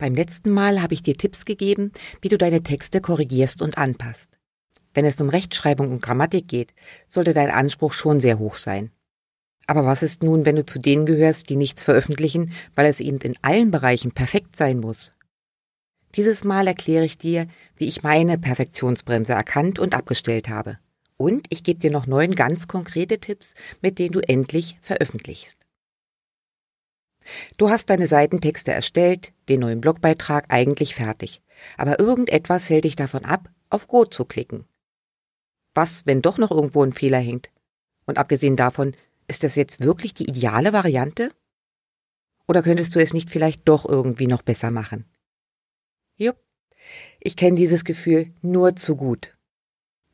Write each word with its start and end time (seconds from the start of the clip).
Beim 0.00 0.14
letzten 0.14 0.48
Mal 0.48 0.80
habe 0.80 0.94
ich 0.94 1.02
dir 1.02 1.14
Tipps 1.14 1.44
gegeben, 1.44 1.92
wie 2.22 2.30
du 2.30 2.38
deine 2.38 2.62
Texte 2.62 3.02
korrigierst 3.02 3.60
und 3.60 3.76
anpasst. 3.76 4.30
Wenn 4.94 5.04
es 5.04 5.20
um 5.20 5.28
Rechtschreibung 5.28 5.92
und 5.92 6.00
Grammatik 6.00 6.48
geht, 6.48 6.72
sollte 7.06 7.34
dein 7.34 7.50
Anspruch 7.50 7.92
schon 7.92 8.18
sehr 8.18 8.38
hoch 8.38 8.56
sein. 8.56 8.92
Aber 9.66 9.84
was 9.84 10.02
ist 10.02 10.22
nun, 10.22 10.46
wenn 10.46 10.56
du 10.56 10.64
zu 10.64 10.78
denen 10.78 11.04
gehörst, 11.04 11.50
die 11.50 11.56
nichts 11.56 11.84
veröffentlichen, 11.84 12.54
weil 12.74 12.86
es 12.86 12.98
ihnen 12.98 13.18
in 13.18 13.34
allen 13.42 13.70
Bereichen 13.70 14.12
perfekt 14.12 14.56
sein 14.56 14.80
muss? 14.80 15.12
Dieses 16.16 16.44
Mal 16.44 16.66
erkläre 16.66 17.04
ich 17.04 17.18
dir, 17.18 17.46
wie 17.76 17.86
ich 17.86 18.02
meine 18.02 18.38
Perfektionsbremse 18.38 19.34
erkannt 19.34 19.78
und 19.78 19.94
abgestellt 19.94 20.48
habe. 20.48 20.78
Und 21.18 21.46
ich 21.50 21.62
gebe 21.62 21.78
dir 21.78 21.90
noch 21.90 22.06
neun 22.06 22.32
ganz 22.32 22.68
konkrete 22.68 23.18
Tipps, 23.18 23.52
mit 23.82 23.98
denen 23.98 24.12
du 24.12 24.20
endlich 24.20 24.78
veröffentlichst. 24.80 25.58
Du 27.56 27.70
hast 27.70 27.90
deine 27.90 28.06
Seitentexte 28.06 28.72
erstellt, 28.72 29.32
den 29.48 29.60
neuen 29.60 29.80
Blogbeitrag 29.80 30.46
eigentlich 30.48 30.94
fertig, 30.94 31.42
aber 31.76 31.98
irgendetwas 32.00 32.68
hält 32.70 32.84
dich 32.84 32.96
davon 32.96 33.24
ab, 33.24 33.50
auf 33.68 33.88
Go 33.88 34.04
zu 34.04 34.24
klicken. 34.24 34.66
Was, 35.74 36.06
wenn 36.06 36.22
doch 36.22 36.38
noch 36.38 36.50
irgendwo 36.50 36.82
ein 36.82 36.92
Fehler 36.92 37.18
hängt? 37.18 37.50
Und 38.06 38.18
abgesehen 38.18 38.56
davon, 38.56 38.94
ist 39.28 39.44
das 39.44 39.54
jetzt 39.54 39.80
wirklich 39.80 40.14
die 40.14 40.28
ideale 40.28 40.72
Variante? 40.72 41.30
Oder 42.48 42.62
könntest 42.62 42.94
du 42.94 43.00
es 43.00 43.12
nicht 43.12 43.30
vielleicht 43.30 43.68
doch 43.68 43.88
irgendwie 43.88 44.26
noch 44.26 44.42
besser 44.42 44.72
machen? 44.72 45.04
Jupp, 46.16 46.36
ich 47.20 47.36
kenne 47.36 47.56
dieses 47.56 47.84
Gefühl 47.84 48.34
nur 48.42 48.74
zu 48.74 48.96
gut. 48.96 49.36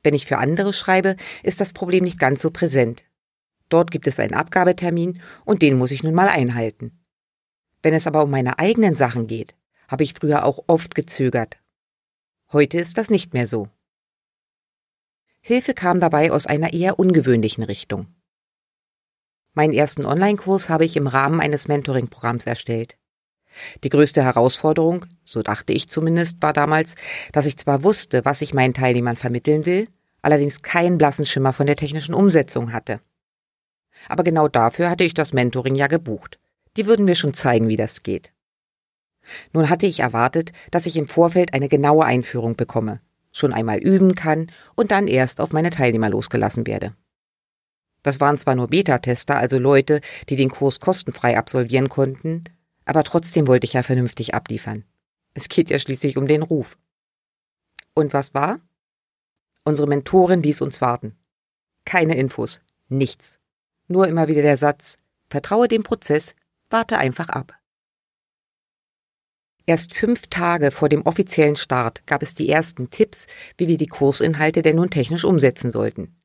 Wenn 0.02 0.14
ich 0.14 0.26
für 0.26 0.38
andere 0.38 0.72
schreibe, 0.72 1.16
ist 1.42 1.60
das 1.60 1.72
Problem 1.72 2.04
nicht 2.04 2.18
ganz 2.18 2.42
so 2.42 2.50
präsent. 2.50 3.04
Dort 3.68 3.90
gibt 3.90 4.06
es 4.06 4.20
einen 4.20 4.34
Abgabetermin 4.34 5.20
und 5.44 5.62
den 5.62 5.76
muss 5.78 5.90
ich 5.90 6.02
nun 6.02 6.14
mal 6.14 6.28
einhalten. 6.28 6.98
Wenn 7.82 7.94
es 7.94 8.06
aber 8.06 8.22
um 8.22 8.30
meine 8.30 8.58
eigenen 8.58 8.94
Sachen 8.94 9.26
geht, 9.26 9.54
habe 9.88 10.02
ich 10.02 10.14
früher 10.14 10.44
auch 10.44 10.64
oft 10.66 10.94
gezögert. 10.94 11.58
Heute 12.52 12.78
ist 12.78 12.98
das 12.98 13.10
nicht 13.10 13.34
mehr 13.34 13.46
so. 13.46 13.68
Hilfe 15.40 15.74
kam 15.74 16.00
dabei 16.00 16.32
aus 16.32 16.46
einer 16.46 16.72
eher 16.72 16.98
ungewöhnlichen 16.98 17.62
Richtung. 17.62 18.08
Meinen 19.54 19.72
ersten 19.72 20.04
Online-Kurs 20.04 20.68
habe 20.68 20.84
ich 20.84 20.96
im 20.96 21.06
Rahmen 21.06 21.40
eines 21.40 21.68
Mentoring-Programms 21.68 22.46
erstellt. 22.46 22.98
Die 23.84 23.88
größte 23.88 24.22
Herausforderung, 24.22 25.06
so 25.24 25.42
dachte 25.42 25.72
ich 25.72 25.88
zumindest, 25.88 26.42
war 26.42 26.52
damals, 26.52 26.94
dass 27.32 27.46
ich 27.46 27.56
zwar 27.56 27.82
wusste, 27.82 28.24
was 28.24 28.42
ich 28.42 28.54
meinen 28.54 28.74
Teilnehmern 28.74 29.16
vermitteln 29.16 29.64
will, 29.64 29.88
allerdings 30.20 30.62
keinen 30.62 30.98
blassen 30.98 31.24
Schimmer 31.24 31.52
von 31.52 31.66
der 31.66 31.76
technischen 31.76 32.14
Umsetzung 32.14 32.72
hatte. 32.72 33.00
Aber 34.08 34.24
genau 34.24 34.48
dafür 34.48 34.90
hatte 34.90 35.04
ich 35.04 35.14
das 35.14 35.32
Mentoring 35.32 35.74
ja 35.74 35.86
gebucht. 35.86 36.38
Die 36.76 36.86
würden 36.86 37.04
mir 37.04 37.14
schon 37.14 37.34
zeigen, 37.34 37.68
wie 37.68 37.76
das 37.76 38.02
geht. 38.02 38.32
Nun 39.52 39.68
hatte 39.68 39.86
ich 39.86 40.00
erwartet, 40.00 40.52
dass 40.70 40.86
ich 40.86 40.96
im 40.96 41.06
Vorfeld 41.06 41.54
eine 41.54 41.68
genaue 41.68 42.04
Einführung 42.04 42.56
bekomme, 42.56 43.00
schon 43.32 43.52
einmal 43.52 43.78
üben 43.78 44.14
kann 44.14 44.50
und 44.74 44.90
dann 44.90 45.08
erst 45.08 45.40
auf 45.40 45.52
meine 45.52 45.70
Teilnehmer 45.70 46.10
losgelassen 46.10 46.66
werde. 46.66 46.94
Das 48.02 48.20
waren 48.20 48.38
zwar 48.38 48.54
nur 48.54 48.68
Beta-Tester, 48.68 49.36
also 49.36 49.58
Leute, 49.58 50.00
die 50.28 50.36
den 50.36 50.50
Kurs 50.50 50.78
kostenfrei 50.78 51.36
absolvieren 51.36 51.88
konnten, 51.88 52.44
aber 52.84 53.02
trotzdem 53.02 53.48
wollte 53.48 53.64
ich 53.64 53.72
ja 53.72 53.82
vernünftig 53.82 54.32
abliefern. 54.32 54.84
Es 55.34 55.48
geht 55.48 55.70
ja 55.70 55.78
schließlich 55.78 56.16
um 56.16 56.28
den 56.28 56.42
Ruf. 56.42 56.78
Und 57.94 58.12
was 58.12 58.32
war? 58.32 58.60
Unsere 59.64 59.88
Mentorin 59.88 60.42
ließ 60.42 60.60
uns 60.60 60.80
warten. 60.80 61.18
Keine 61.84 62.16
Infos, 62.16 62.60
nichts. 62.88 63.40
Nur 63.88 64.08
immer 64.08 64.28
wieder 64.28 64.42
der 64.42 64.56
Satz, 64.56 64.96
vertraue 65.28 65.68
dem 65.68 65.82
Prozess, 65.82 66.34
warte 66.70 66.98
einfach 66.98 67.28
ab. 67.28 67.54
Erst 69.66 69.94
fünf 69.94 70.28
Tage 70.28 70.70
vor 70.70 70.88
dem 70.88 71.02
offiziellen 71.02 71.56
Start 71.56 72.06
gab 72.06 72.22
es 72.22 72.34
die 72.34 72.48
ersten 72.48 72.90
Tipps, 72.90 73.26
wie 73.58 73.66
wir 73.66 73.76
die 73.76 73.88
Kursinhalte 73.88 74.62
denn 74.62 74.76
nun 74.76 74.90
technisch 74.90 75.24
umsetzen 75.24 75.70
sollten. 75.70 76.20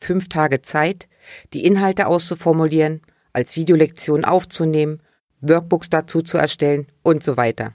Fünf 0.00 0.28
Tage 0.28 0.62
Zeit, 0.62 1.08
die 1.52 1.64
Inhalte 1.64 2.06
auszuformulieren, 2.06 3.02
als 3.32 3.56
Videolektion 3.56 4.24
aufzunehmen, 4.24 5.02
Workbooks 5.40 5.90
dazu 5.90 6.22
zu 6.22 6.38
erstellen 6.38 6.86
und 7.02 7.24
so 7.24 7.36
weiter. 7.36 7.74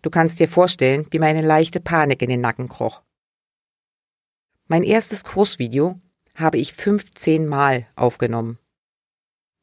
Du 0.00 0.10
kannst 0.10 0.40
dir 0.40 0.48
vorstellen, 0.48 1.06
wie 1.10 1.18
meine 1.18 1.42
leichte 1.42 1.80
Panik 1.80 2.22
in 2.22 2.30
den 2.30 2.40
Nacken 2.40 2.68
kroch. 2.68 3.02
Mein 4.68 4.84
erstes 4.84 5.24
Kursvideo 5.24 6.00
habe 6.34 6.58
ich 6.58 6.72
15 6.72 7.46
Mal 7.46 7.86
aufgenommen. 7.94 8.58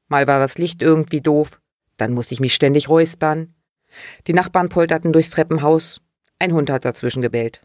Mal 0.08 0.28
war 0.28 0.40
das 0.40 0.58
Licht 0.58 0.82
irgendwie 0.82 1.22
doof, 1.22 1.62
dann 1.98 2.14
musste 2.14 2.34
ich 2.34 2.40
mich 2.40 2.54
ständig 2.54 2.90
räuspern. 2.90 3.54
Die 4.28 4.34
Nachbarn 4.34 4.70
polterten 4.70 5.14
durchs 5.14 5.32
Treppenhaus, 5.32 6.02
ein 6.40 6.54
Hund 6.54 6.70
hat 6.70 6.86
dazwischen 6.86 7.22
gebellt. 7.22 7.62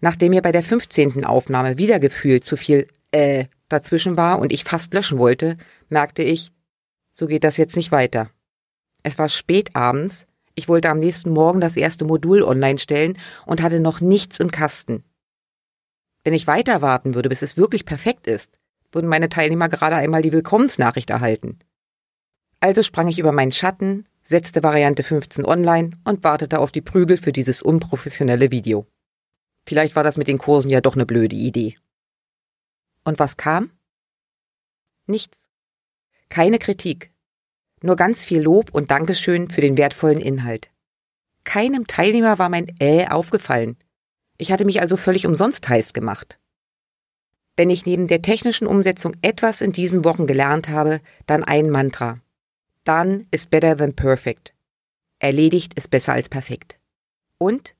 Nachdem 0.00 0.30
mir 0.30 0.42
bei 0.42 0.52
der 0.52 0.62
15. 0.62 1.24
Aufnahme 1.24 1.78
wieder 1.78 2.00
gefühlt 2.00 2.44
zu 2.44 2.56
viel 2.56 2.88
äh 3.12 3.46
dazwischen 3.70 4.16
war 4.16 4.38
und 4.40 4.52
ich 4.52 4.64
fast 4.64 4.92
löschen 4.92 5.18
wollte, 5.18 5.56
merkte 5.88 6.22
ich, 6.22 6.52
so 7.12 7.26
geht 7.26 7.44
das 7.44 7.56
jetzt 7.56 7.76
nicht 7.76 7.92
weiter. 7.92 8.30
Es 9.02 9.18
war 9.18 9.28
spät 9.28 9.74
abends, 9.74 10.26
ich 10.54 10.68
wollte 10.68 10.90
am 10.90 10.98
nächsten 10.98 11.30
Morgen 11.30 11.60
das 11.60 11.76
erste 11.76 12.04
Modul 12.04 12.42
online 12.42 12.78
stellen 12.78 13.16
und 13.46 13.62
hatte 13.62 13.80
noch 13.80 14.00
nichts 14.00 14.40
im 14.40 14.50
Kasten. 14.50 15.04
Wenn 16.24 16.34
ich 16.34 16.46
weiter 16.46 16.82
warten 16.82 17.14
würde, 17.14 17.28
bis 17.28 17.42
es 17.42 17.56
wirklich 17.56 17.84
perfekt 17.84 18.26
ist, 18.26 18.58
würden 18.92 19.08
meine 19.08 19.28
Teilnehmer 19.28 19.68
gerade 19.68 19.96
einmal 19.96 20.22
die 20.22 20.32
Willkommensnachricht 20.32 21.10
erhalten. 21.10 21.58
Also 22.60 22.82
sprang 22.82 23.08
ich 23.08 23.18
über 23.18 23.32
meinen 23.32 23.52
Schatten, 23.52 24.04
setzte 24.22 24.62
Variante 24.62 25.02
15 25.02 25.44
online 25.44 25.92
und 26.04 26.24
wartete 26.24 26.58
auf 26.58 26.72
die 26.72 26.82
Prügel 26.82 27.16
für 27.16 27.32
dieses 27.32 27.62
unprofessionelle 27.62 28.50
Video. 28.50 28.86
Vielleicht 29.66 29.96
war 29.96 30.02
das 30.02 30.18
mit 30.18 30.28
den 30.28 30.38
Kursen 30.38 30.70
ja 30.70 30.80
doch 30.80 30.94
eine 30.94 31.06
blöde 31.06 31.36
Idee. 31.36 31.74
Und 33.04 33.18
was 33.18 33.36
kam? 33.36 33.70
Nichts. 35.06 35.48
Keine 36.28 36.58
Kritik. 36.58 37.12
Nur 37.82 37.96
ganz 37.96 38.24
viel 38.24 38.42
Lob 38.42 38.74
und 38.74 38.90
Dankeschön 38.90 39.48
für 39.48 39.62
den 39.62 39.78
wertvollen 39.78 40.20
Inhalt. 40.20 40.70
Keinem 41.44 41.86
Teilnehmer 41.86 42.38
war 42.38 42.50
mein 42.50 42.66
Äh 42.78 43.08
aufgefallen. 43.08 43.78
Ich 44.40 44.50
hatte 44.50 44.64
mich 44.64 44.80
also 44.80 44.96
völlig 44.96 45.26
umsonst 45.26 45.68
heiß 45.68 45.92
gemacht. 45.92 46.38
Wenn 47.56 47.68
ich 47.68 47.84
neben 47.84 48.06
der 48.08 48.22
technischen 48.22 48.66
Umsetzung 48.66 49.14
etwas 49.20 49.60
in 49.60 49.72
diesen 49.72 50.02
Wochen 50.02 50.26
gelernt 50.26 50.70
habe, 50.70 51.02
dann 51.26 51.44
ein 51.44 51.68
Mantra. 51.68 52.22
Done 52.84 53.26
is 53.30 53.44
better 53.44 53.76
than 53.76 53.94
perfect. 53.94 54.54
Erledigt 55.18 55.74
ist 55.74 55.90
besser 55.90 56.14
als 56.14 56.30
perfekt. 56.30 56.78
Und 57.36 57.76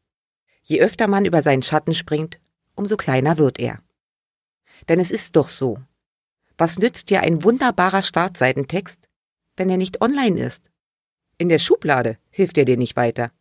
je 0.62 0.83
öfter 0.83 1.09
man 1.09 1.25
über 1.25 1.41
seinen 1.41 1.62
Schatten 1.62 1.95
springt, 1.95 2.39
umso 2.75 2.99
kleiner 2.99 3.39
wird 3.39 3.59
er. 3.59 3.81
Denn 4.91 5.01
es 5.01 5.11
ist 5.11 5.37
doch 5.37 5.49
so. 5.49 5.79
Was 6.59 6.79
nützt 6.79 7.09
dir 7.09 7.23
ein 7.23 7.43
wunderbarer 7.43 8.03
Startseitentext, 8.03 9.09
wenn 9.57 9.71
er 9.71 9.79
nicht 9.79 10.03
online 10.03 10.39
ist? 10.39 10.71
In 11.39 11.49
der 11.49 11.59
Schublade 11.59 12.19
hilft 12.29 12.59
er 12.59 12.67
dir 12.67 12.77
nicht 12.77 12.97
weiter. 12.97 13.33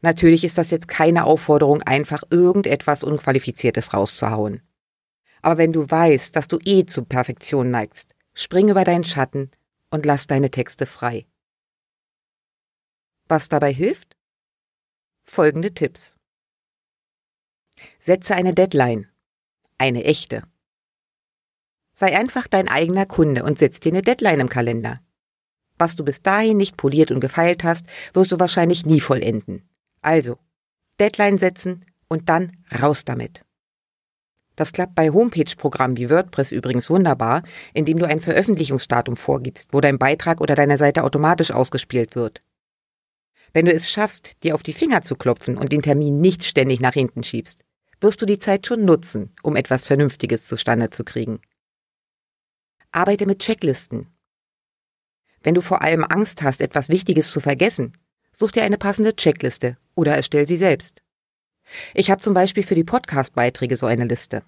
Natürlich 0.00 0.44
ist 0.44 0.58
das 0.58 0.70
jetzt 0.70 0.88
keine 0.88 1.24
Aufforderung, 1.24 1.82
einfach 1.82 2.22
irgendetwas 2.30 3.02
Unqualifiziertes 3.04 3.94
rauszuhauen. 3.94 4.62
Aber 5.42 5.58
wenn 5.58 5.72
du 5.72 5.90
weißt, 5.90 6.34
dass 6.36 6.48
du 6.48 6.58
eh 6.64 6.86
zu 6.86 7.04
Perfektion 7.04 7.70
neigst, 7.70 8.14
spring 8.34 8.68
über 8.68 8.84
deinen 8.84 9.04
Schatten 9.04 9.50
und 9.90 10.06
lass 10.06 10.26
deine 10.26 10.50
Texte 10.50 10.86
frei. 10.86 11.26
Was 13.26 13.48
dabei 13.48 13.72
hilft? 13.72 14.16
Folgende 15.24 15.72
Tipps. 15.72 16.18
Setze 17.98 18.34
eine 18.34 18.54
Deadline. 18.54 19.08
Eine 19.78 20.04
echte. 20.04 20.42
Sei 21.94 22.16
einfach 22.16 22.48
dein 22.48 22.68
eigener 22.68 23.06
Kunde 23.06 23.44
und 23.44 23.58
setz 23.58 23.80
dir 23.80 23.92
eine 23.92 24.02
Deadline 24.02 24.40
im 24.40 24.48
Kalender. 24.48 25.00
Was 25.80 25.96
du 25.96 26.04
bis 26.04 26.20
dahin 26.20 26.58
nicht 26.58 26.76
poliert 26.76 27.10
und 27.10 27.20
gefeilt 27.20 27.64
hast, 27.64 27.86
wirst 28.12 28.32
du 28.32 28.38
wahrscheinlich 28.38 28.84
nie 28.84 29.00
vollenden. 29.00 29.66
Also, 30.02 30.36
Deadline 31.00 31.38
setzen 31.38 31.86
und 32.06 32.28
dann 32.28 32.52
raus 32.82 33.06
damit. 33.06 33.46
Das 34.56 34.74
klappt 34.74 34.94
bei 34.94 35.08
Homepage-Programmen 35.08 35.96
wie 35.96 36.10
WordPress 36.10 36.52
übrigens 36.52 36.90
wunderbar, 36.90 37.44
indem 37.72 37.98
du 37.98 38.06
ein 38.06 38.20
Veröffentlichungsdatum 38.20 39.16
vorgibst, 39.16 39.72
wo 39.72 39.80
dein 39.80 39.98
Beitrag 39.98 40.42
oder 40.42 40.54
deine 40.54 40.76
Seite 40.76 41.02
automatisch 41.02 41.50
ausgespielt 41.50 42.14
wird. 42.14 42.42
Wenn 43.54 43.64
du 43.64 43.72
es 43.72 43.90
schaffst, 43.90 44.32
dir 44.42 44.54
auf 44.54 44.62
die 44.62 44.74
Finger 44.74 45.00
zu 45.00 45.16
klopfen 45.16 45.56
und 45.56 45.72
den 45.72 45.80
Termin 45.80 46.20
nicht 46.20 46.44
ständig 46.44 46.80
nach 46.80 46.92
hinten 46.92 47.22
schiebst, 47.22 47.64
wirst 48.02 48.20
du 48.20 48.26
die 48.26 48.38
Zeit 48.38 48.66
schon 48.66 48.84
nutzen, 48.84 49.34
um 49.42 49.56
etwas 49.56 49.86
Vernünftiges 49.86 50.46
zustande 50.46 50.90
zu 50.90 51.04
kriegen. 51.04 51.40
Arbeite 52.92 53.24
mit 53.24 53.38
Checklisten. 53.38 54.08
Wenn 55.42 55.54
du 55.54 55.62
vor 55.62 55.82
allem 55.82 56.04
Angst 56.04 56.42
hast, 56.42 56.60
etwas 56.60 56.88
Wichtiges 56.90 57.30
zu 57.30 57.40
vergessen, 57.40 57.92
such 58.32 58.52
dir 58.52 58.62
eine 58.62 58.78
passende 58.78 59.16
Checkliste 59.16 59.76
oder 59.94 60.14
erstell 60.14 60.46
sie 60.46 60.56
selbst. 60.56 61.02
Ich 61.94 62.10
habe 62.10 62.20
zum 62.20 62.34
Beispiel 62.34 62.62
für 62.62 62.74
die 62.74 62.84
Podcast-Beiträge 62.84 63.76
so 63.76 63.86
eine 63.86 64.04
Liste. 64.04 64.42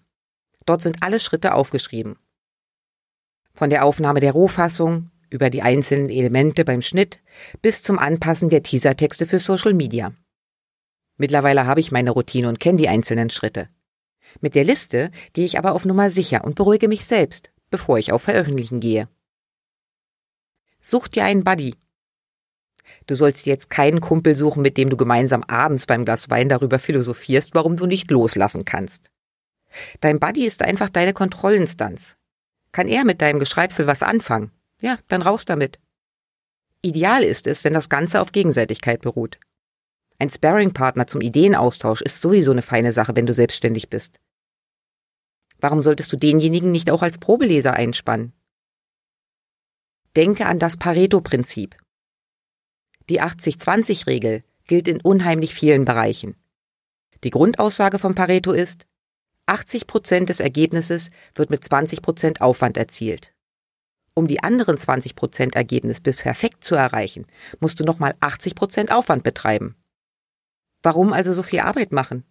Dort 0.66 0.82
sind 0.82 1.02
alle 1.02 1.20
Schritte 1.20 1.54
aufgeschrieben. 1.54 2.16
Von 3.54 3.70
der 3.70 3.84
Aufnahme 3.84 4.20
der 4.20 4.32
Rohfassung 4.32 5.10
über 5.30 5.50
die 5.50 5.62
einzelnen 5.62 6.10
Elemente 6.10 6.64
beim 6.64 6.82
Schnitt 6.82 7.20
bis 7.62 7.82
zum 7.82 7.98
Anpassen 7.98 8.48
der 8.50 8.62
Teasertexte 8.62 9.26
für 9.26 9.40
Social 9.40 9.72
Media. 9.72 10.12
Mittlerweile 11.16 11.66
habe 11.66 11.80
ich 11.80 11.92
meine 11.92 12.10
Routine 12.10 12.48
und 12.48 12.60
kenne 12.60 12.78
die 12.78 12.88
einzelnen 12.88 13.30
Schritte. 13.30 13.68
Mit 14.40 14.54
der 14.54 14.64
Liste 14.64 15.10
gehe 15.32 15.44
ich 15.44 15.58
aber 15.58 15.72
auf 15.72 15.84
Nummer 15.84 16.10
sicher 16.10 16.44
und 16.44 16.54
beruhige 16.54 16.88
mich 16.88 17.04
selbst, 17.04 17.50
bevor 17.70 17.98
ich 17.98 18.12
auf 18.12 18.22
Veröffentlichen 18.22 18.80
gehe. 18.80 19.08
Such 20.82 21.08
dir 21.08 21.25
einen 21.25 21.44
Buddy. 21.44 21.76
Du 23.06 23.14
sollst 23.14 23.46
jetzt 23.46 23.70
keinen 23.70 24.00
Kumpel 24.00 24.34
suchen, 24.34 24.62
mit 24.62 24.76
dem 24.76 24.90
du 24.90 24.96
gemeinsam 24.96 25.44
abends 25.44 25.87
beim 25.87 26.05
Glas 26.05 26.29
Wein 26.29 26.49
darüber 26.49 26.79
philosophierst, 26.79 27.55
warum 27.55 27.76
du 27.76 27.87
nicht 27.87 28.11
loslassen 28.11 28.64
kannst. 28.64 29.11
Dein 30.00 30.20
Buddy 30.20 30.44
ist 30.44 30.62
einfach 30.62 30.90
deine 30.90 31.12
Kontrollinstanz. 31.12 32.17
Kann 32.73 32.88
er 32.88 33.05
mit 33.05 33.23
deinem 33.23 33.38
Geschreibsel 33.38 33.87
was 33.87 34.02
anfangen? 34.02 34.50
Ja, 34.81 34.99
dann 35.08 35.23
raus 35.23 35.44
damit. 35.44 35.79
Ideal 36.82 37.23
ist 37.23 37.46
es, 37.46 37.64
wenn 37.64 37.75
das 37.75 37.88
Ganze 37.88 38.20
auf 38.20 38.32
Gegenseitigkeit 38.32 39.02
beruht. 39.02 39.38
Ein 40.19 40.31
Sparring-Partner 40.31 41.06
zum 41.06 41.20
Ideenaustausch 41.20 42.02
ist 42.02 42.20
sowieso 42.20 42.50
eine 42.50 42.62
feine 42.62 42.93
Sache, 42.93 43.14
wenn 43.14 43.26
du 43.26 43.32
selbstständig 43.32 43.88
bist. 43.88 44.19
Warum 45.61 45.82
solltest 45.82 46.12
du 46.12 46.17
denjenigen 46.17 46.73
nicht 46.73 46.90
auch 46.90 47.02
als 47.02 47.19
Probeleser 47.19 47.75
einspannen? 47.75 48.32
Denke 50.14 50.44
an 50.44 50.59
das 50.59 50.76
Pareto-Prinzip. 50.76 51.75
Die 53.09 53.23
80-20-Regel 53.23 54.44
gilt 54.67 54.87
in 54.87 55.00
unheimlich 55.00 55.55
vielen 55.55 55.87
Bereichen. 55.87 56.37
Die 57.25 57.31
Grundaussage 57.31 57.99
von 57.99 58.14
Pareto 58.14 58.53
ist, 58.53 58.87
80 59.47 59.87
Prozent 59.87 60.29
des 60.29 60.41
Ergebnisses 60.41 61.09
wird 61.35 61.50
mit 61.50 61.64
20 61.64 62.03
Prozent 62.03 62.41
Aufwand 62.43 62.76
erzielt. 62.76 63.32
Um 64.14 64.29
die 64.29 64.43
anderen 64.43 64.76
20 64.76 65.17
Prozent 65.17 65.56
Ergebnis 65.56 66.03
bis 66.03 66.17
perfekt 66.17 66.62
zu 66.62 66.75
erreichen, 66.75 67.26
musst 67.61 67.81
du 67.81 67.85
nochmal 67.85 68.14
80 68.20 68.55
Prozent 68.55 68.93
Aufwand 68.93 69.23
betreiben. 69.23 69.76
Warum 70.82 71.14
also 71.14 71.32
so 71.32 71.43
viel 71.43 71.61
Arbeit 71.61 71.91
machen? 71.91 72.25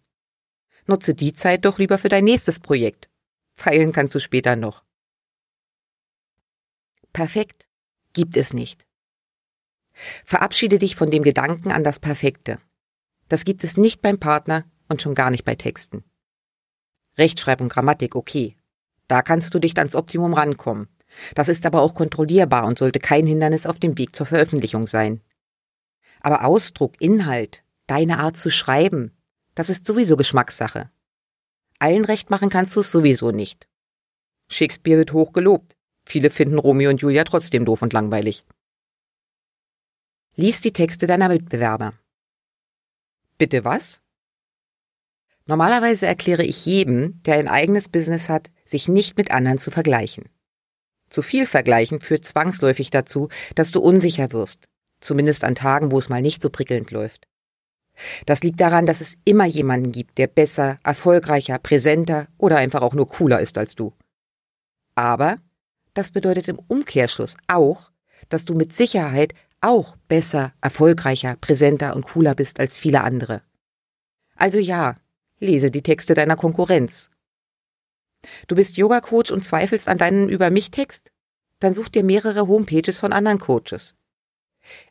Nutze 0.86 1.16
die 1.16 1.34
Zeit 1.34 1.66
doch 1.66 1.80
lieber 1.80 1.98
für 1.98 2.10
dein 2.10 2.26
nächstes 2.26 2.60
Projekt. 2.60 3.10
Feilen 3.56 3.92
kannst 3.92 4.14
du 4.14 4.20
später 4.20 4.56
noch. 4.56 4.84
Perfekt 7.12 7.71
gibt 8.14 8.38
es 8.38 8.54
nicht. 8.54 8.86
Verabschiede 10.26 10.80
dich 10.80 10.96
von 10.96 11.12
dem 11.12 11.24
Gedanken 11.24 11.72
an 11.72 11.84
das 11.84 12.00
Perfekte. 12.00 12.60
Das 13.28 13.46
gibt 13.46 13.64
es 13.64 13.78
nicht 13.78 14.02
beim 14.02 14.20
Partner 14.20 14.66
und 14.90 15.02
schon 15.02 15.16
gar 15.16 15.32
nicht 15.32 15.46
bei 15.46 15.56
Texten. 15.56 16.04
Rechtschreibung, 17.18 17.70
Grammatik, 17.70 18.16
okay. 18.16 18.56
Da 19.08 19.22
kannst 19.22 19.54
du 19.54 19.60
dich 19.60 19.78
ans 19.78 19.96
Optimum 19.96 20.34
rankommen. 20.34 20.88
Das 21.36 21.50
ist 21.50 21.66
aber 21.66 21.82
auch 21.82 21.94
kontrollierbar 21.94 22.66
und 22.66 22.78
sollte 22.78 23.00
kein 23.00 23.28
Hindernis 23.28 23.66
auf 23.66 23.80
dem 23.80 23.98
Weg 23.98 24.16
zur 24.16 24.26
Veröffentlichung 24.26 24.88
sein. 24.88 25.22
Aber 26.22 26.46
Ausdruck, 26.46 27.00
Inhalt, 27.02 27.64
deine 27.88 28.20
Art 28.20 28.38
zu 28.38 28.50
schreiben, 28.50 29.18
das 29.56 29.70
ist 29.70 29.86
sowieso 29.86 30.16
Geschmackssache. 30.16 30.90
Allen 31.80 32.06
recht 32.06 32.30
machen 32.30 32.50
kannst 32.50 32.76
du 32.76 32.82
es 32.82 32.92
sowieso 32.92 33.32
nicht. 33.32 33.68
Shakespeare 34.50 35.00
wird 35.00 35.14
hoch 35.14 35.34
gelobt. 35.34 35.76
Viele 36.12 36.30
finden 36.30 36.60
Romeo 36.60 36.90
und 36.90 37.02
Julia 37.02 37.24
trotzdem 37.24 37.64
doof 37.64 37.82
und 37.84 37.94
langweilig. 37.94 38.44
Lies 40.36 40.60
die 40.60 40.74
Texte 40.74 41.08
deiner 41.08 41.30
Mitbewerber. 41.30 41.94
Bitte 43.38 43.64
was? 43.64 44.02
Normalerweise 45.46 46.08
erkläre 46.08 46.44
ich 46.44 46.66
jedem, 46.66 47.24
der 47.24 47.36
ein 47.36 47.48
eigenes 47.48 47.88
Business 47.88 48.28
hat, 48.28 48.52
sich 48.66 48.90
nicht 48.90 49.16
mit 49.16 49.32
anderen 49.32 49.58
zu 49.58 49.72
vergleichen. 49.72 50.26
Zu 51.08 51.22
viel 51.22 51.46
Vergleichen 51.46 52.02
führt 52.02 52.26
zwangsläufig 52.26 52.90
dazu, 52.90 53.30
dass 53.56 53.72
du 53.72 53.80
unsicher 53.80 54.34
wirst, 54.34 54.68
zumindest 55.00 55.46
an 55.46 55.56
Tagen, 55.56 55.94
wo 55.94 55.98
es 55.98 56.10
mal 56.10 56.22
nicht 56.22 56.42
so 56.42 56.50
prickelnd 56.50 56.92
läuft. 56.92 57.30
Das 58.26 58.44
liegt 58.44 58.60
daran, 58.60 58.86
dass 58.86 59.00
es 59.00 59.18
immer 59.24 59.46
jemanden 59.46 59.94
gibt, 59.94 60.18
der 60.18 60.28
besser, 60.28 60.78
erfolgreicher, 60.84 61.58
präsenter 61.58 62.28
oder 62.38 62.58
einfach 62.58 62.82
auch 62.82 62.96
nur 62.96 63.08
cooler 63.08 63.40
ist 63.40 63.58
als 63.58 63.76
du. 63.76 63.94
Aber 64.94 65.38
das 65.94 66.12
bedeutet 66.12 66.48
im 66.48 66.60
Umkehrschluss 66.60 67.38
auch, 67.48 67.92
dass 68.30 68.46
du 68.46 68.54
mit 68.54 68.76
Sicherheit 68.76 69.34
auch 69.62 69.96
besser, 70.08 70.54
erfolgreicher, 70.62 71.36
präsenter 71.36 71.96
und 71.96 72.04
cooler 72.04 72.36
bist 72.36 72.60
als 72.60 72.78
viele 72.78 73.02
andere. 73.02 73.44
Also 74.36 74.60
ja, 74.60 74.96
lese 75.40 75.70
die 75.70 75.84
Texte 75.84 76.14
deiner 76.14 76.36
Konkurrenz 76.36 77.12
Du 78.48 78.56
bist 78.56 78.78
Yoga-Coach 78.78 79.32
und 79.32 79.46
zweifelst 79.46 79.88
an 79.88 79.98
deinen 79.98 80.30
Über 80.30 80.50
mich-Text? 80.50 81.12
Dann 81.60 81.74
such 81.74 81.90
dir 81.90 82.04
mehrere 82.04 82.48
Homepages 82.48 82.98
von 82.98 83.14
anderen 83.14 83.40
Coaches. 83.40 83.96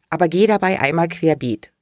Aber 0.09 0.29
geh 0.29 0.47
dabei 0.47 0.81
einmal 0.81 1.09
querbeet. 1.09 1.73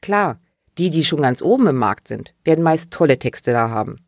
Klar, 0.00 0.40
die, 0.78 0.90
die 0.90 1.04
schon 1.04 1.22
ganz 1.22 1.42
oben 1.42 1.66
im 1.68 1.76
Markt 1.76 2.08
sind, 2.08 2.34
werden 2.44 2.62
meist 2.62 2.90
tolle 2.90 3.18
Texte 3.18 3.52
da 3.52 3.70
haben. 3.70 4.04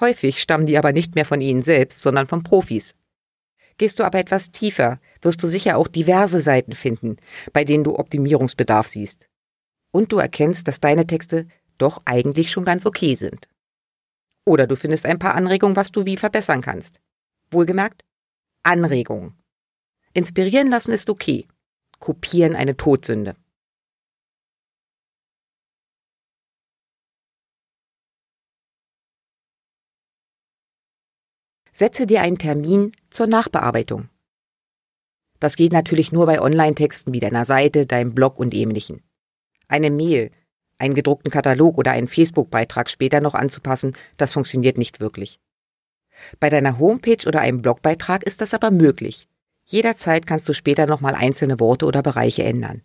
Häufig 0.00 0.40
stammen 0.40 0.66
die 0.66 0.76
aber 0.76 0.92
nicht 0.92 1.14
mehr 1.14 1.24
von 1.24 1.40
ihnen 1.40 1.62
selbst, 1.62 2.02
sondern 2.02 2.26
von 2.26 2.42
Profis. 2.42 2.96
Gehst 3.78 3.98
du 3.98 4.04
aber 4.04 4.18
etwas 4.18 4.50
tiefer, 4.50 5.00
wirst 5.20 5.42
du 5.42 5.46
sicher 5.46 5.76
auch 5.76 5.88
diverse 5.88 6.40
Seiten 6.40 6.72
finden, 6.72 7.16
bei 7.52 7.64
denen 7.64 7.84
du 7.84 7.96
Optimierungsbedarf 7.96 8.88
siehst. 8.88 9.28
Und 9.92 10.12
du 10.12 10.18
erkennst, 10.18 10.66
dass 10.66 10.80
deine 10.80 11.06
Texte 11.06 11.46
doch 11.78 12.02
eigentlich 12.04 12.50
schon 12.50 12.64
ganz 12.64 12.86
okay 12.86 13.14
sind. 13.14 13.48
Oder 14.46 14.66
du 14.66 14.76
findest 14.76 15.04
ein 15.04 15.18
paar 15.18 15.34
Anregungen, 15.34 15.76
was 15.76 15.92
du 15.92 16.06
wie 16.06 16.16
verbessern 16.16 16.62
kannst. 16.62 17.00
Wohlgemerkt, 17.50 18.04
Anregungen. 18.62 19.34
Inspirieren 20.12 20.70
lassen 20.70 20.92
ist 20.92 21.10
okay. 21.10 21.46
Kopieren 21.98 22.56
eine 22.56 22.76
Todsünde. 22.76 23.36
Setze 31.76 32.06
dir 32.06 32.22
einen 32.22 32.38
Termin 32.38 32.92
zur 33.10 33.26
Nachbearbeitung. 33.26 34.08
Das 35.40 35.56
geht 35.56 35.74
natürlich 35.74 36.10
nur 36.10 36.24
bei 36.24 36.40
Online-Texten 36.40 37.12
wie 37.12 37.20
deiner 37.20 37.44
Seite, 37.44 37.84
deinem 37.84 38.14
Blog 38.14 38.38
und 38.38 38.54
ähnlichen. 38.54 39.02
Eine 39.68 39.90
Mail, 39.90 40.30
einen 40.78 40.94
gedruckten 40.94 41.30
Katalog 41.30 41.76
oder 41.76 41.90
einen 41.90 42.08
Facebook-Beitrag 42.08 42.88
später 42.88 43.20
noch 43.20 43.34
anzupassen, 43.34 43.94
das 44.16 44.32
funktioniert 44.32 44.78
nicht 44.78 45.00
wirklich. 45.00 45.38
Bei 46.40 46.48
deiner 46.48 46.78
Homepage 46.78 47.28
oder 47.28 47.42
einem 47.42 47.60
Blogbeitrag 47.60 48.22
ist 48.22 48.40
das 48.40 48.54
aber 48.54 48.70
möglich. 48.70 49.28
Jederzeit 49.66 50.26
kannst 50.26 50.48
du 50.48 50.54
später 50.54 50.86
nochmal 50.86 51.14
einzelne 51.14 51.60
Worte 51.60 51.84
oder 51.84 52.02
Bereiche 52.02 52.42
ändern. 52.42 52.84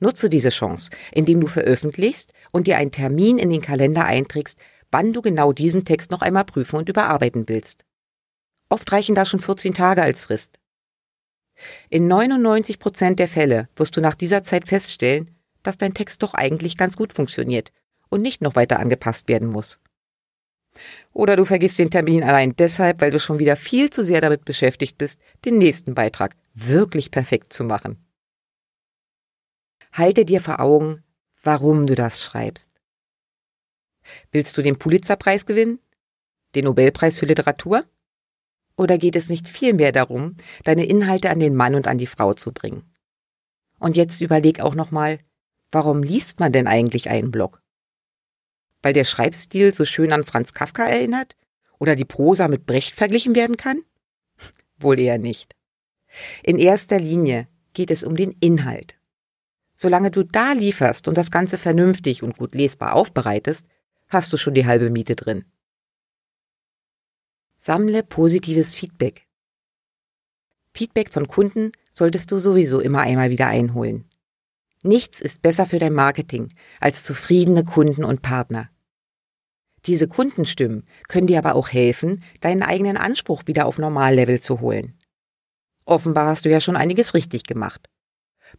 Nutze 0.00 0.28
diese 0.28 0.50
Chance, 0.50 0.90
indem 1.12 1.40
du 1.40 1.46
veröffentlichst 1.46 2.32
und 2.50 2.66
dir 2.66 2.76
einen 2.76 2.90
Termin 2.90 3.38
in 3.38 3.50
den 3.50 3.62
Kalender 3.62 4.04
einträgst, 4.04 4.58
wann 4.94 5.12
du 5.12 5.22
genau 5.22 5.52
diesen 5.52 5.84
Text 5.84 6.12
noch 6.12 6.22
einmal 6.22 6.44
prüfen 6.44 6.76
und 6.76 6.88
überarbeiten 6.88 7.48
willst. 7.48 7.84
Oft 8.68 8.92
reichen 8.92 9.16
da 9.16 9.24
schon 9.24 9.40
14 9.40 9.74
Tage 9.74 10.04
als 10.04 10.22
Frist. 10.22 10.60
In 11.90 12.06
99 12.06 12.78
Prozent 12.78 13.18
der 13.18 13.26
Fälle 13.26 13.68
wirst 13.74 13.96
du 13.96 14.00
nach 14.00 14.14
dieser 14.14 14.44
Zeit 14.44 14.68
feststellen, 14.68 15.36
dass 15.64 15.78
dein 15.78 15.94
Text 15.94 16.22
doch 16.22 16.34
eigentlich 16.34 16.76
ganz 16.76 16.96
gut 16.96 17.12
funktioniert 17.12 17.72
und 18.08 18.22
nicht 18.22 18.40
noch 18.40 18.54
weiter 18.54 18.78
angepasst 18.78 19.26
werden 19.26 19.48
muss. 19.48 19.80
Oder 21.12 21.34
du 21.34 21.44
vergisst 21.44 21.80
den 21.80 21.90
Termin 21.90 22.22
allein 22.22 22.54
deshalb, 22.54 23.00
weil 23.00 23.10
du 23.10 23.18
schon 23.18 23.40
wieder 23.40 23.56
viel 23.56 23.90
zu 23.90 24.04
sehr 24.04 24.20
damit 24.20 24.44
beschäftigt 24.44 24.96
bist, 24.96 25.18
den 25.44 25.58
nächsten 25.58 25.96
Beitrag 25.96 26.36
wirklich 26.54 27.10
perfekt 27.10 27.52
zu 27.52 27.64
machen. 27.64 27.98
Halte 29.92 30.24
dir 30.24 30.40
vor 30.40 30.60
Augen, 30.60 31.02
warum 31.42 31.84
du 31.84 31.96
das 31.96 32.22
schreibst. 32.22 32.73
Willst 34.32 34.56
du 34.56 34.62
den 34.62 34.78
Pulitzerpreis 34.78 35.46
gewinnen? 35.46 35.78
Den 36.54 36.64
Nobelpreis 36.64 37.18
für 37.18 37.26
Literatur? 37.26 37.84
Oder 38.76 38.98
geht 38.98 39.16
es 39.16 39.28
nicht 39.28 39.48
vielmehr 39.48 39.92
darum, 39.92 40.36
deine 40.64 40.84
Inhalte 40.84 41.30
an 41.30 41.40
den 41.40 41.54
Mann 41.54 41.74
und 41.74 41.86
an 41.86 41.98
die 41.98 42.06
Frau 42.06 42.34
zu 42.34 42.52
bringen? 42.52 42.90
Und 43.78 43.96
jetzt 43.96 44.20
überleg 44.20 44.60
auch 44.60 44.74
nochmal, 44.74 45.18
Warum 45.74 46.04
liest 46.04 46.38
man 46.38 46.52
denn 46.52 46.68
eigentlich 46.68 47.10
einen 47.10 47.32
Blog? 47.32 47.60
Weil 48.80 48.92
der 48.92 49.02
Schreibstil 49.02 49.74
so 49.74 49.84
schön 49.84 50.12
an 50.12 50.22
Franz 50.22 50.54
Kafka 50.54 50.86
erinnert? 50.86 51.34
Oder 51.80 51.96
die 51.96 52.04
Prosa 52.04 52.46
mit 52.46 52.64
Brecht 52.64 52.94
verglichen 52.94 53.34
werden 53.34 53.56
kann? 53.56 53.82
Wohl 54.78 55.00
eher 55.00 55.18
nicht. 55.18 55.56
In 56.44 56.60
erster 56.60 57.00
Linie 57.00 57.48
geht 57.72 57.90
es 57.90 58.04
um 58.04 58.14
den 58.14 58.36
Inhalt. 58.38 58.94
Solange 59.74 60.12
du 60.12 60.22
da 60.22 60.52
lieferst 60.52 61.08
und 61.08 61.18
das 61.18 61.32
Ganze 61.32 61.58
vernünftig 61.58 62.22
und 62.22 62.38
gut 62.38 62.54
lesbar 62.54 62.94
aufbereitest, 62.94 63.66
hast 64.08 64.32
du 64.32 64.36
schon 64.36 64.54
die 64.54 64.66
halbe 64.66 64.90
Miete 64.90 65.16
drin. 65.16 65.44
Sammle 67.56 68.02
positives 68.02 68.74
Feedback. 68.74 69.26
Feedback 70.74 71.10
von 71.10 71.28
Kunden 71.28 71.72
solltest 71.94 72.30
du 72.30 72.38
sowieso 72.38 72.80
immer 72.80 73.00
einmal 73.00 73.30
wieder 73.30 73.46
einholen. 73.46 74.08
Nichts 74.82 75.20
ist 75.22 75.40
besser 75.40 75.64
für 75.64 75.78
dein 75.78 75.94
Marketing 75.94 76.52
als 76.78 77.04
zufriedene 77.04 77.64
Kunden 77.64 78.04
und 78.04 78.20
Partner. 78.20 78.68
Diese 79.86 80.08
Kundenstimmen 80.08 80.86
können 81.08 81.26
dir 81.26 81.38
aber 81.38 81.54
auch 81.54 81.70
helfen, 81.70 82.22
deinen 82.40 82.62
eigenen 82.62 82.98
Anspruch 82.98 83.44
wieder 83.46 83.64
auf 83.64 83.78
Normallevel 83.78 84.40
zu 84.40 84.60
holen. 84.60 84.98
Offenbar 85.86 86.26
hast 86.26 86.44
du 86.44 86.50
ja 86.50 86.60
schon 86.60 86.76
einiges 86.76 87.14
richtig 87.14 87.44
gemacht. 87.44 87.88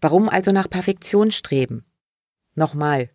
Warum 0.02 0.30
also 0.30 0.52
nach 0.52 0.70
Perfektion 0.70 1.32
streben? 1.32 1.86
Nochmal, 2.56 3.12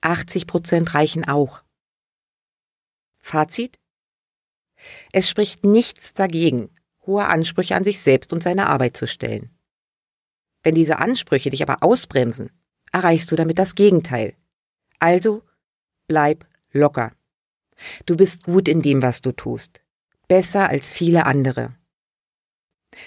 80 0.00 0.46
Prozent 0.46 0.94
reichen 0.94 1.26
auch. 1.26 1.63
Fazit? 3.24 3.80
Es 5.10 5.30
spricht 5.30 5.64
nichts 5.64 6.12
dagegen, 6.12 6.68
hohe 7.06 7.24
Ansprüche 7.24 7.74
an 7.74 7.82
sich 7.82 8.02
selbst 8.02 8.34
und 8.34 8.42
seine 8.42 8.66
Arbeit 8.66 8.98
zu 8.98 9.06
stellen. 9.06 9.50
Wenn 10.62 10.74
diese 10.74 10.98
Ansprüche 10.98 11.48
dich 11.48 11.62
aber 11.62 11.82
ausbremsen, 11.82 12.50
erreichst 12.92 13.32
du 13.32 13.36
damit 13.36 13.58
das 13.58 13.74
Gegenteil. 13.74 14.36
Also 14.98 15.42
bleib 16.06 16.46
locker. 16.70 17.12
Du 18.04 18.14
bist 18.14 18.44
gut 18.44 18.68
in 18.68 18.82
dem, 18.82 19.02
was 19.02 19.22
du 19.22 19.32
tust. 19.32 19.80
Besser 20.28 20.68
als 20.68 20.92
viele 20.92 21.24
andere. 21.24 21.74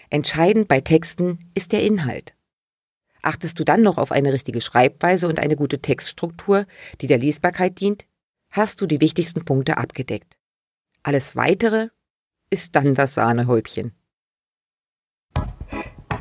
Entscheidend 0.09 0.67
bei 0.67 0.81
Texten 0.81 1.51
ist 1.53 1.71
der 1.71 1.83
Inhalt. 1.83 2.35
Achtest 3.21 3.59
du 3.59 3.63
dann 3.63 3.83
noch 3.83 3.99
auf 3.99 4.11
eine 4.11 4.33
richtige 4.33 4.61
Schreibweise 4.61 5.27
und 5.27 5.39
eine 5.39 5.55
gute 5.55 5.79
Textstruktur, 5.79 6.65
die 7.01 7.07
der 7.07 7.19
Lesbarkeit 7.19 7.79
dient, 7.79 8.07
hast 8.57 8.81
du 8.81 8.87
die 8.87 8.99
wichtigsten 8.99 9.45
Punkte 9.45 9.77
abgedeckt. 9.77 10.35
Alles 11.03 11.35
weitere 11.35 11.89
ist 12.49 12.75
dann 12.75 12.95
das 12.95 13.13
Sahnehäubchen. 13.13 13.95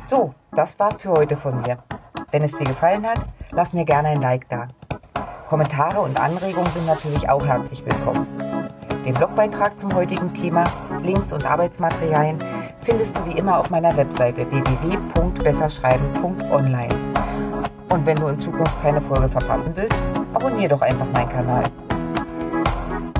So, 0.05 0.35
das 0.55 0.77
war's 0.79 1.01
für 1.01 1.09
heute 1.09 1.35
von 1.35 1.59
mir. 1.61 1.83
Wenn 2.31 2.43
es 2.43 2.57
dir 2.57 2.65
gefallen 2.65 3.05
hat, 3.05 3.27
lass 3.51 3.73
mir 3.73 3.83
gerne 3.85 4.09
ein 4.09 4.21
Like 4.21 4.47
da. 4.49 4.67
Kommentare 5.47 6.01
und 6.01 6.19
Anregungen 6.19 6.69
sind 6.71 6.85
natürlich 6.85 7.27
auch 7.27 7.43
herzlich 7.45 7.83
willkommen. 7.83 8.27
Den 9.05 9.13
Blogbeitrag 9.13 9.79
zum 9.79 9.93
heutigen 9.93 10.33
Thema, 10.33 10.63
Links 11.01 11.33
und 11.33 11.45
Arbeitsmaterialien 11.45 12.39
findest 12.81 13.17
du 13.17 13.25
wie 13.25 13.37
immer 13.37 13.57
auf 13.57 13.69
meiner 13.69 13.95
Webseite 13.95 14.49
www.besserschreiben.online. 14.51 16.95
Und 17.89 18.05
wenn 18.05 18.17
du 18.17 18.27
in 18.27 18.37
Zukunft 18.39 18.81
keine 18.81 19.01
Folge 19.01 19.29
verpassen 19.29 19.71
willst, 19.75 20.01
abonniere 20.33 20.69
doch 20.69 20.81
einfach 20.81 21.09
meinen 21.11 21.29
Kanal. 21.29 21.63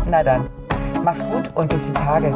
Na 0.09 0.23
dann, 0.23 0.49
mach's 1.03 1.25
gut 1.29 1.51
und 1.55 1.69
bis 1.69 1.87
die 1.87 1.93
Tage. 1.93 2.33